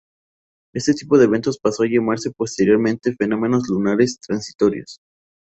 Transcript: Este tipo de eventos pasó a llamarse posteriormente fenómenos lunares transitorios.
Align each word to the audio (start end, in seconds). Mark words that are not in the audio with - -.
Este 0.73 0.95
tipo 0.95 1.19
de 1.19 1.25
eventos 1.25 1.59
pasó 1.59 1.83
a 1.83 1.87
llamarse 1.87 2.31
posteriormente 2.31 3.13
fenómenos 3.13 3.69
lunares 3.69 4.19
transitorios. 4.19 4.97